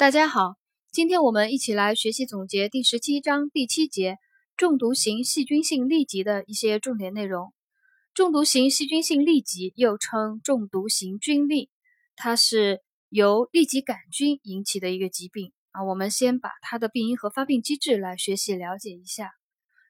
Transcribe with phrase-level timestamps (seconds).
[0.00, 0.56] 大家好，
[0.90, 4.16] 今天我们一起来学习总结第十七章第七节
[4.56, 7.52] 中毒型细菌性痢疾的一些重点内容。
[8.14, 11.68] 中毒型细菌性痢疾又称中毒型菌痢，
[12.16, 15.84] 它是由痢疾杆菌引起的一个疾病啊。
[15.84, 19.32] 我们先把它的病因和发病机制来学习了解一下。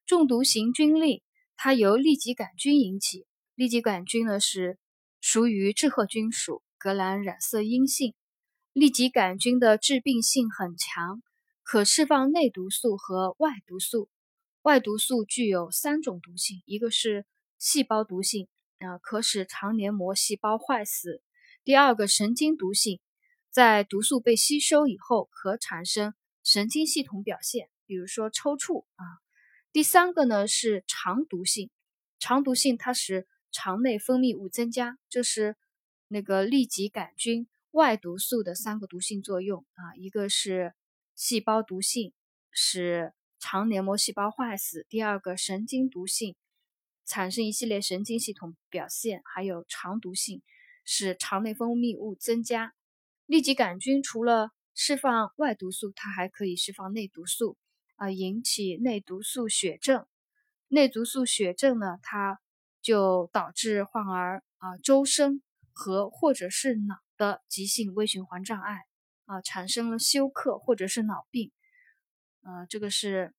[0.06, 1.22] 中毒型菌痢
[1.56, 4.77] 它由痢疾杆菌引起，痢疾杆菌呢是
[5.20, 8.12] 属于致贺菌属，革兰染色阴性。
[8.73, 11.24] 痢疾杆菌的致病性很强，
[11.65, 14.09] 可释放内毒素和外毒素。
[14.62, 17.27] 外毒素具有三种毒性，一个是
[17.59, 18.46] 细胞毒性，
[18.79, 21.20] 啊，可使肠黏膜细胞坏死；
[21.65, 23.01] 第二个神经毒性，
[23.51, 29.18] 在毒素被吸收以后，可产生神经系统表现，比如说抽搐啊；
[29.73, 31.71] 第三个呢是肠毒性，
[32.21, 35.57] 肠毒性它使肠内分泌物增加，这是
[36.07, 40.74] 那个痢疾杆菌外毒素的三个毒性作用啊，一个是
[41.15, 42.12] 细胞毒性，
[42.51, 46.37] 使肠黏膜细胞坏死；第二个神经毒性。
[47.07, 50.43] 产生一系列神经系统表现，还有肠毒性，
[50.85, 52.73] 使肠内分泌物增加。
[53.26, 57.57] 痢疾杆菌除了释放外毒素，它还可以释放内毒素，
[57.96, 60.07] 啊，引起内毒素血症。
[60.68, 62.41] 内毒素血症呢，它
[62.80, 68.87] 就导致患儿啊周身和或者是脑的急性微循环障碍，
[69.26, 71.53] 啊，产生了休克或者是脑病。
[72.41, 73.34] 呃，这个是。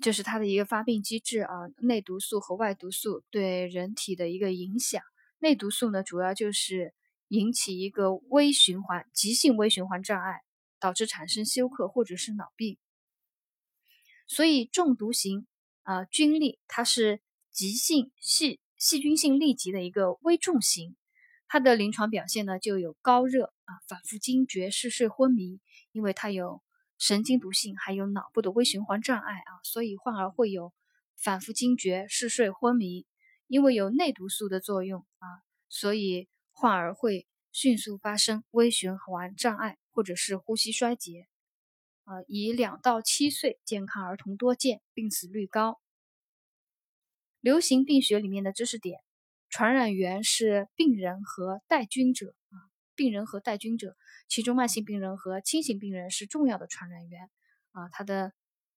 [0.00, 5.00] 这是它的一个发病机制啊，内毒素和外毒素对人体的一个影响。
[5.38, 6.92] 内毒素呢，主要就是
[7.28, 10.40] 引起一个微循环、急性微循环障碍，
[10.80, 12.76] 导致产生休克或者是脑病。
[14.26, 15.46] 所以中毒型
[15.84, 20.96] 啊菌痢，它是急性细细菌性痢疾的一个危重型。
[21.48, 25.60] 它的临床表现呢，就有高热啊、反复惊厥、嗜睡、昏迷，
[25.92, 26.62] 因为它有。
[26.96, 30.72] 神经毒性还有脑部的微循环障碍啊，所以患儿会有
[31.16, 33.04] 反复惊厥、嗜睡、昏迷。
[33.48, 35.26] 因为有内毒素的作用啊，
[35.68, 41.26] 所以患儿会迅速发生微循环障碍或者是呼吸衰竭。
[42.04, 45.80] 啊，以两到七岁健康儿童多见，病死率高。
[47.40, 49.00] 流行病学里面的知识点，
[49.54, 52.58] 传染源是病人和带菌者啊。
[52.96, 57.30] 病人和带菌者，其中慢性病人和轻型病人是重要的传染源
[57.70, 57.88] 啊。
[57.92, 58.32] 它的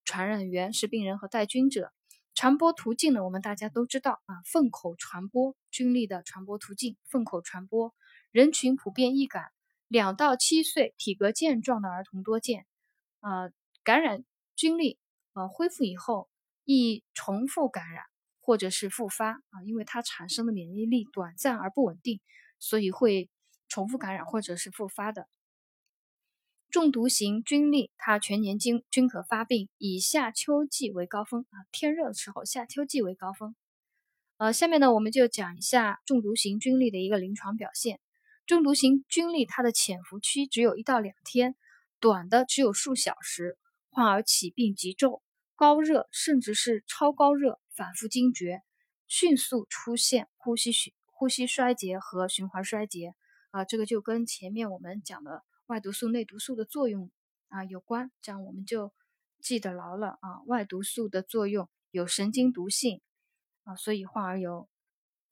[0.06, 1.92] 传染源是病人和带菌者，
[2.36, 7.96] 传播途径呢，我们大家都知道啊，粪口传播菌粒的传播途径，粪口传播，
[8.30, 9.46] 人群普遍易感，
[9.88, 12.68] 两到七岁体格健壮的儿童多见
[13.22, 13.50] 啊。
[13.84, 14.24] 感染
[14.56, 15.00] 菌粒
[15.34, 16.30] 呃恢复以后
[16.66, 18.04] 易重复感染
[18.48, 22.20] 或者是复发啊，因为它产生的免疫力短暂而不稳定，
[22.58, 23.30] 所以会。
[23.70, 25.28] 重复感染或者是复发的
[26.70, 33.58] 中毒型菌痢，它全年均均可发病，以夏秋季为高峰啊，天热的时候，夏秋季为高峰。
[34.38, 38.00] 呃，下面呢，我们就讲一下中毒型菌痢的一个临床表现。
[38.46, 41.58] 中毒型菌痢它的潜伏期只有一到两天，
[42.00, 43.58] 短的只有数小时，
[43.90, 45.22] 患儿起病急骤，
[45.58, 48.64] 高热甚至是超高热，反复惊厥，
[49.08, 53.14] 迅速出现呼吸需呼吸衰竭和循环衰竭。
[53.52, 57.12] 啊，这个就跟前面我们讲的外毒素、内毒素的作用
[57.50, 58.92] 啊有关，这样我们就
[59.40, 60.42] 记得牢了啊。
[60.48, 63.00] 外毒素的作用有神经毒性
[63.64, 64.68] 啊，所以患儿有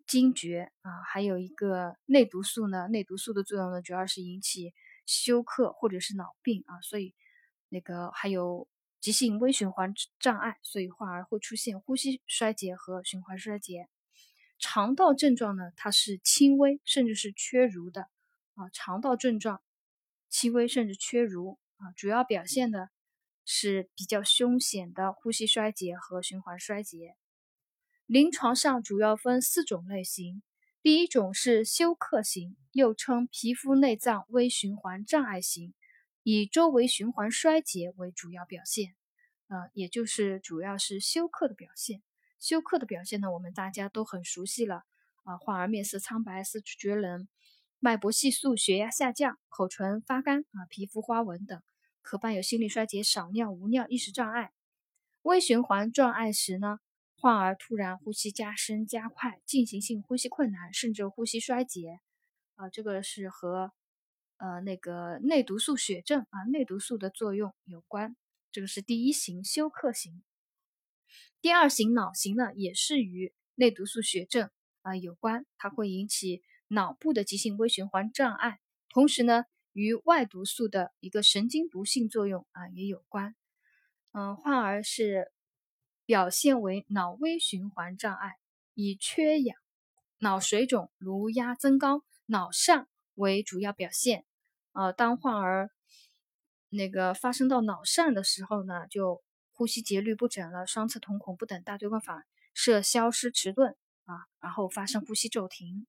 [0.06, 1.02] 惊厥啊。
[1.04, 4.72] 还有一个内毒素呢，内毒素的作用呢，主要是引起
[5.08, 6.80] 休克或者是脑病啊。
[6.82, 7.16] 所以
[7.70, 8.68] 那个还有
[9.06, 13.88] 急性微循环障碍，所以患儿会出现呼吸衰竭和循环衰竭。
[14.58, 18.10] 肠道症状呢，它是轻微甚至是缺如的
[18.56, 18.68] 啊。
[18.74, 19.62] 肠道症状
[20.28, 22.90] 轻微甚至缺如啊，主要表现的
[23.46, 27.16] 是比较凶险的呼吸衰竭和循环衰竭。
[28.08, 30.42] 临床上主要分四种类型，
[30.82, 35.76] 第一种是休克型，又称皮肤内脏微循环障碍型，
[36.28, 38.96] 以周围循环衰竭为主要表现，
[39.46, 42.02] 啊，也就是主要是休克的表现。
[42.40, 44.86] 休克的表现呢，我们大家都很熟悉了
[45.24, 47.28] 啊，患儿面色苍白、四肢厥冷、
[47.78, 51.62] 脉搏细速、血压下降、口唇发干啊、皮肤花纹等，
[52.02, 54.52] 可伴有心力衰竭、少尿、无尿、意识障碍。
[55.22, 56.80] 微循环障碍时呢，
[57.14, 62.00] 患儿突然呼吸加深加快、进行性呼吸困难，甚至呼吸衰竭
[62.56, 63.72] 啊，这个是和
[64.38, 68.16] 呃那个内毒素血症啊、内毒素的作用有关。
[68.52, 70.24] 这个是第一型休克型。
[71.42, 74.50] 第二型脑型呢，也是与内毒素血症
[74.82, 78.60] 啊有关，它会引起脑部的急性微循环障碍，
[78.90, 79.44] 同时呢，
[79.74, 83.36] 与外毒素的一个神经毒性作用啊也有关。
[84.14, 85.32] 嗯，患儿是
[86.06, 88.36] 表现为脑微循环障碍，
[88.74, 89.58] 以缺氧、
[90.20, 94.26] 脑水肿、颅压增高、脑疝为主要表现。
[94.74, 95.72] 呃，当患儿
[96.70, 102.24] 那个发生到脑疝的时候呢，就呼吸节律不整了，双侧瞳孔不等大椎关反
[102.54, 105.88] 射消失迟钝啊，然后发生呼吸骤停。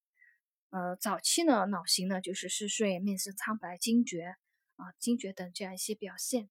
[0.70, 4.36] 呃，早期呢，脑型呢就是嗜睡、面色苍白、惊厥
[4.76, 6.48] 啊、惊厥等这样一些表现。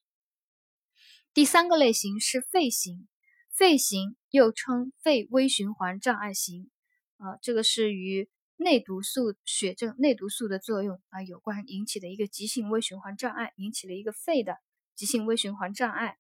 [1.34, 3.08] 第三个类型是肺型，
[3.52, 6.70] 肺型又称肺微循环障碍型，
[7.18, 14.58] 啊，这个是与内毒素血症、内毒素的作用啊有关引起的一个急性微循环障碍，引起了一个肺的
[14.96, 16.18] 急性微循环障碍。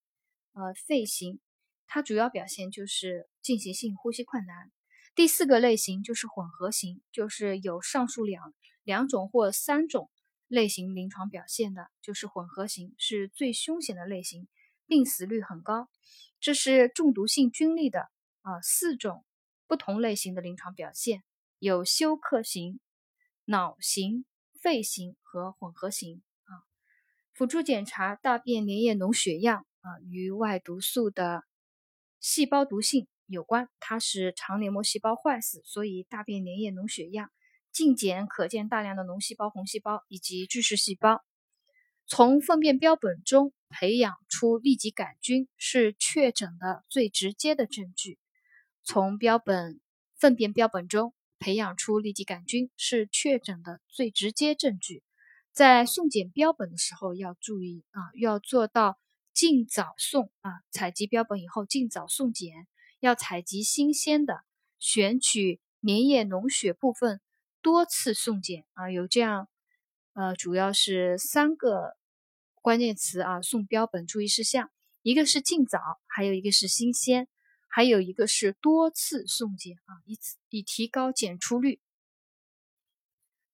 [0.53, 1.39] 呃，肺型
[1.87, 4.71] 它主要表现就是进行性呼吸困难。
[5.15, 8.53] 第四个类型就是混合型，就是有上述两
[8.83, 10.09] 两种或三种
[10.47, 14.47] 类型临床表现的，就是混合型是最凶险的类型。
[14.87, 15.89] 病死率很高，
[16.39, 18.01] 这是中毒性菌粒的
[18.41, 19.25] 啊四种
[19.65, 21.23] 不同类型的临床表现，
[21.59, 22.79] 有休克型、
[23.45, 24.25] 脑型、
[24.61, 26.63] 肺型和混合型啊。
[27.33, 31.43] 辅助检查大便粘液脓血样啊，与外毒素的
[32.19, 37.31] 细胞毒性有关，它是肠黏膜细胞坏死，所以大便粘液脓血样
[37.71, 41.23] 镜检可见大量的脓细胞、红细胞以及巨噬细胞。
[42.07, 48.19] 从粪便标本中培养出痢疾杆菌是确诊的最直接的证据。
[48.83, 49.81] 从标本
[50.19, 55.03] 粪便标本中培养出痢疾杆菌是确诊的最直接证据。
[55.51, 58.97] 在送检标本的时候要注意啊，要做到
[59.33, 62.67] 尽早送啊，采集标本以后尽早送检，
[62.99, 64.43] 要采集新鲜的，
[64.79, 67.21] 选取粘液脓血部分，
[67.61, 69.47] 多次送检啊，有这样。
[70.13, 71.97] 呃，主要是三个
[72.61, 74.71] 关键词啊，送标本注意事项，
[75.01, 77.27] 一个是尽早，还有一个是新鲜，
[77.75, 81.81] 还有一个是多次送检啊，以此以提高检出率。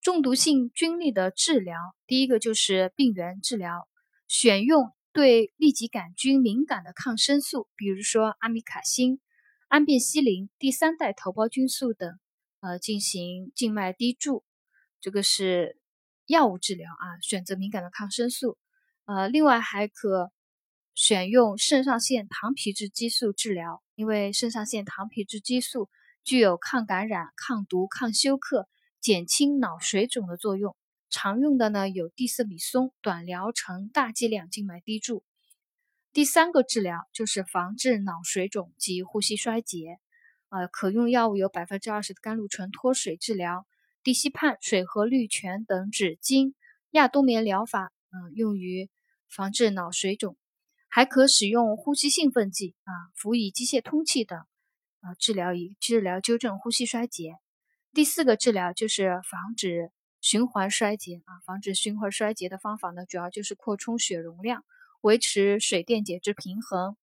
[0.00, 1.76] 中毒性菌类的治疗，
[2.06, 3.88] 第一个就是病原治疗，
[4.28, 9.20] 选用对痢疾杆菌敏感的抗生素，比如说阿米卡辛、
[9.66, 12.16] 氨变西林、第三代头孢菌素等，
[12.60, 14.44] 呃，进行静脉滴注，
[15.00, 15.80] 这个是。
[16.26, 18.56] 药物治疗啊，选择敏感的抗生素，
[19.06, 20.30] 呃，另外还可
[20.94, 25.88] 选用肾上腺糖皮质激素治疗，因为肾上腺糖皮质激素
[26.22, 28.68] 具有抗感染、抗毒、抗休克、
[29.00, 30.76] 减轻脑水肿的作用。
[31.08, 35.24] 常用的呢有地塞米松，短疗程，大剂量静脉滴注。
[36.12, 39.98] 第三个治疗就是防治脑水肿及呼吸衰竭，
[40.50, 43.66] 呃，可用药物有百分之二十的甘露醇脱水治疗。
[44.02, 46.54] 地西泮、水合氯醛等纸巾、
[46.90, 48.90] 亚冬眠疗法，嗯，用于
[49.28, 50.36] 防治脑水肿，
[50.94, 54.38] 还可使用呼吸兴奋剂啊，辅以机械通气等，
[55.00, 57.36] 啊，治疗以治疗纠正呼吸衰竭。
[57.94, 59.90] 第四个治疗就是防止
[60.20, 64.66] 循环衰竭啊，防止循环衰竭的方法呢，主要就是扩充血容量，
[65.00, 66.98] 维持水电解质平衡，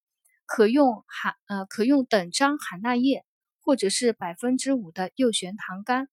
[0.46, 3.24] 可用含呃可用等张含钠液
[3.60, 6.06] 或者是百分之五的右旋糖苷。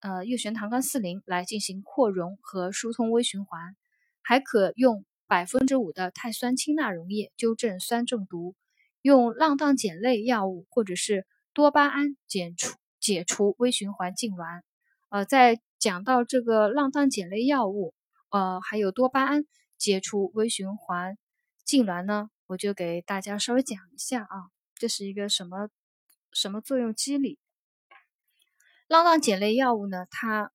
[0.00, 3.74] 呃，右旋糖苷四零来进行扩容和疏通微循环，
[4.20, 8.54] 还可用百分之五的碳酸氢钠溶液纠正酸中毒，
[9.02, 14.62] 用浪荡碱类药物或者是多巴胺解除解除微循环痉挛。
[15.08, 17.94] 呃，在讲到这个浪荡碱类药物，
[18.30, 19.44] 呃，还有多巴胺
[19.78, 21.16] 解除微循环
[21.66, 25.68] 痉挛呢，我就给大家稍微讲一下啊，这是一个什么
[26.32, 27.38] 什么作用机理。
[28.86, 30.52] 浪荡碱类药物呢，它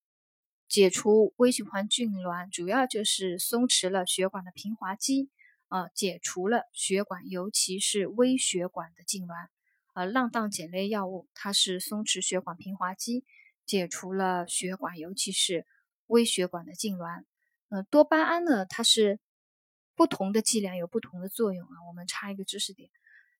[0.69, 5.31] 解除微循环痉挛，主要就是松弛了血管的平滑肌，
[5.67, 9.47] 啊，解除了血管，尤其是微血管的痉挛。
[9.95, 13.25] 呃，浪荡碱类药物它是松弛血管平滑肌，
[13.65, 15.65] 解除了血管，尤其是
[16.05, 17.23] 微血管的痉挛。
[17.69, 19.19] 呃，多巴胺呢，它是
[19.95, 21.75] 不同的剂量有不同的作用啊。
[21.87, 22.91] 我们插一个知识点，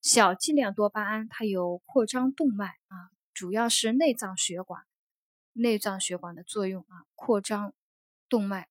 [0.01, 3.13] 小剂量多巴胺它有扩张动脉啊。
[3.36, 4.83] 主要是内脏血管，
[5.53, 7.74] 内脏血管的作用啊，扩张
[8.29, 8.68] 动脉，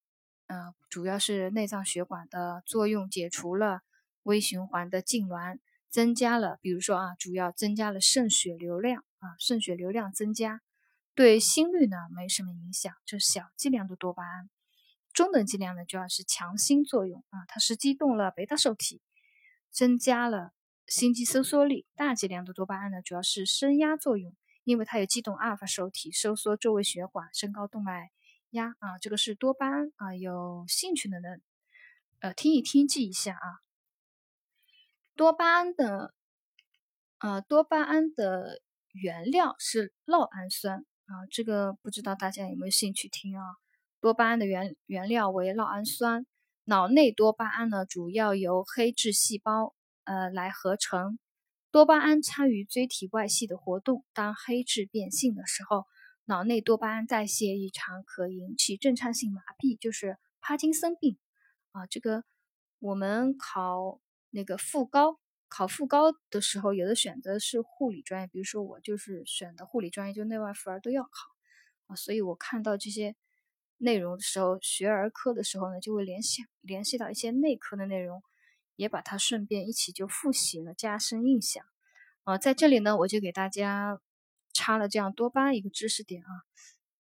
[0.47, 3.82] 呃，主要是内脏血管的作用，解除了
[4.23, 5.58] 微循环的痉挛，
[5.90, 10.61] 增加了，比如说啊，主要增加了肾血流量啊，肾血流量增加，
[11.14, 14.49] 对心率呢没什么影响，就小剂量的多巴胺。
[15.12, 19.02] 中等剂量呢，主要是强心作用啊，它是激动了贝塔受体，
[19.70, 20.52] 增加了
[20.87, 21.87] 心肌收缩力。
[21.97, 24.37] 大剂量的多巴胺呢，主要是升压作用。
[24.68, 28.10] 因为它有激动阿尔法受体，收缩周围血管，升高动脉
[28.50, 31.40] 压啊，这个是多巴胺啊，有兴趣的人
[32.20, 33.46] 呃听一听记一下啊。
[35.16, 36.12] 多巴胺的
[37.18, 38.60] 呃多巴胺的
[38.92, 43.42] 原料是酪氨酸啊，这个不知道大家有没有兴趣听啊？
[44.00, 46.26] 多巴胺的原原料为酪氨酸，
[46.64, 51.18] 脑内多巴胺呢主要由黑质细胞呃来合成。
[51.70, 54.04] 多巴胺参与椎体外系的活动。
[54.14, 55.84] 当黑质变性的时候，
[56.25, 61.18] 脑内多巴胺代谢异常可引起震颤性麻痹，就是帕金森病
[61.72, 61.87] 啊。
[61.87, 62.25] 这个
[62.78, 71.10] 我们考那个副高考副高的时候，有的选择是护理专业，比如说我就是选的护理专业，就内外妇儿都要考
[71.88, 71.96] 啊。
[71.96, 73.14] 所以我看到这些
[73.76, 78.22] 内容的时候，学儿科的时候呢，就会联系联系到一些内科的内容。
[78.78, 81.64] 也把它顺便一起就复习了，加深印象。
[82.23, 84.00] 呃，在这里呢，我就给大家
[84.52, 86.30] 插了这样多巴一个知识点啊。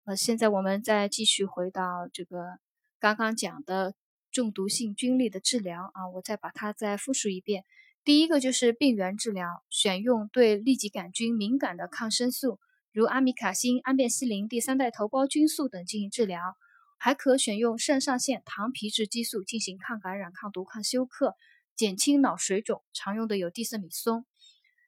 [0.06, 2.60] 呃，现在我们再继续回到这个
[3.00, 3.96] 刚刚讲的
[4.32, 7.66] 中毒性菌类的治疗啊，我再把它再复述一遍。
[8.04, 12.60] 第一个就是病原治疗，选用对痢疾杆菌敏感的抗生素，
[12.92, 16.56] 如阿米卡星、氨变西林、第三代头孢菌素等进行治疗，
[17.00, 21.36] 还可选用肾上腺糖皮质激素进行抗感染、抗毒、抗休克。
[21.76, 24.26] 减轻脑水肿，常用的有地塞米松。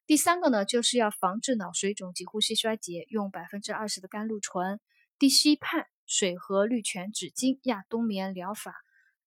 [0.05, 4.79] 第三个呢，就是要防治脑水肿及呼吸衰竭，用百分之二十的甘露醇、
[5.17, 8.75] 地西泮水和氯醛纸巾、亚冬眠疗法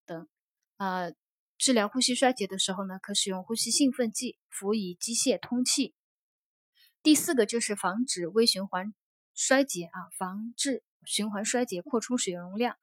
[0.07, 0.29] 等。
[0.77, 1.13] 呃，
[1.57, 5.95] 治疗呼吸衰竭的时候呢，可使用呼吸兴奋剂，辅以机械通气。
[7.03, 8.95] 第四个就是防止微循环
[9.35, 12.77] 衰竭啊，防治循环衰竭，扩充水容量，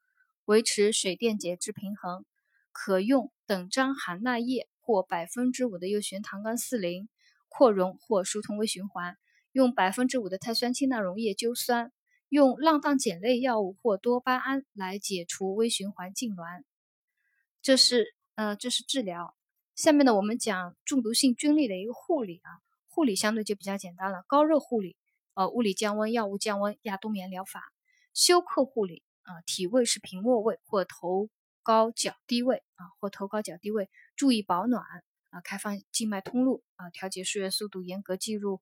[0.44, 2.26] 维持水电解质平衡。
[2.72, 7.08] 可用等张含钠液或百分之五的右旋糖苷四磷
[7.48, 9.16] 扩容或疏通微循环，
[9.52, 11.92] 用百分之五的碳酸氢钠溶液灸酸，
[12.28, 16.64] 用浪荡碱类药物或多巴胺来解除微循环痉挛。
[17.62, 19.34] 这是呃，这是治疗。
[19.74, 22.50] 下面呢，我们讲中毒性菌类的一个护理啊，
[22.88, 24.96] 护理相对就比较简单了，高热护理，
[25.34, 27.72] 呃，物理降温、药物降温、亚冬眠疗法。
[28.12, 31.28] 休克护理啊，体位是平卧位或头。
[31.66, 34.84] 高脚低位啊，或头高脚低位，注意保暖
[35.30, 38.60] 啊，开放静脉通路啊，调节输液速度，严格计入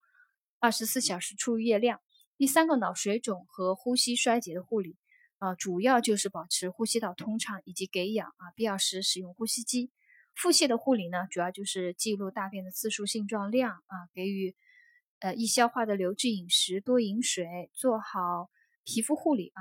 [0.58, 2.00] 二十四小时出入液量。
[2.38, 4.96] 第三个，脑水肿和呼吸衰竭的护理
[5.36, 9.90] 啊，主要就是保持呼吸道通畅以及给氧啊，必要时使用呼吸机。
[10.34, 14.56] 腹泻的护理呢，主要就是记录大便的次数、性状、量啊，给予
[15.18, 18.48] 呃易消化的流质饮食，多饮水，做好
[18.82, 19.60] 皮肤护理啊，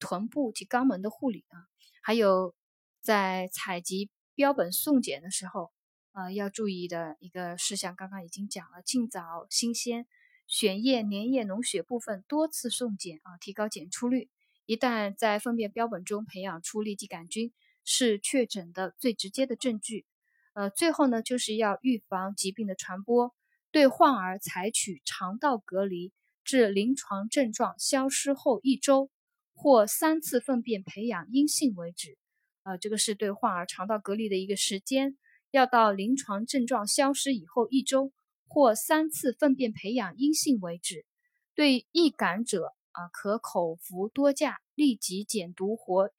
[0.00, 1.62] 臀部及肛门的护理啊。
[2.06, 2.54] 还有，
[3.00, 5.72] 在采集标本送检的时候，
[6.12, 10.06] 呃，要注意的一个事项，刚刚已经讲了，尽早新鲜，
[10.46, 14.30] 血液、粘液、脓血部分多次送检啊，提高检出率。
[14.66, 17.52] 一旦在粪便标本中培养出痢疾杆菌，
[17.84, 20.06] 是确诊的最直接的证据。
[20.52, 23.34] 呃，最后呢，就是要预防疾病的传播，
[23.72, 26.12] 对患儿采取肠道隔离，
[26.44, 29.10] 至临床症状消失后一周。
[29.58, 32.18] 或三次粪便培养阴性为止，
[32.62, 35.16] 呃，这个是对患儿肠道隔离的一个时间，
[35.50, 38.12] 要到临床症状消失以后一周，
[38.46, 41.06] 或三次粪便培养阴性为止。
[41.54, 46.10] 对易感者啊，可口服多价立即减毒活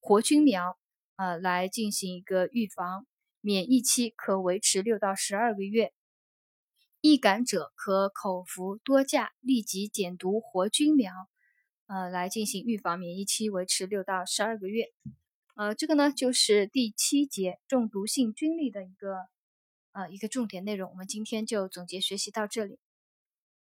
[0.00, 0.78] 活菌苗，
[1.16, 3.06] 呃，来进行一个预防，
[3.42, 5.92] 免疫期可维持六到十二个月。
[7.02, 11.12] 易感者可口服多价立即减毒活菌苗。
[11.88, 14.92] 呃，来进行预防，免疫期维持六到十二个月。
[15.56, 19.26] 呃，这个呢就是第七节中毒性菌力的一个
[19.92, 20.90] 呃一个重点内容。
[20.90, 22.78] 我们今天就总结学习到这里。